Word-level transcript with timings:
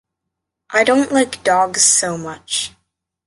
I 0.71 0.83
don’t 0.83 1.11
like 1.11 1.43
dogs 1.43 1.83
so 1.85 2.17
much. 2.17 2.71